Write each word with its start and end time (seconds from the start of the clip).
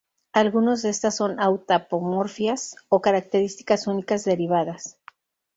Algunos 0.33 0.81
de 0.81 0.89
estos 0.89 1.13
son 1.13 1.39
autapomorfias, 1.39 2.75
o 2.89 3.01
características 3.03 3.85
únicas 3.85 4.25
derivadas. 4.25 4.97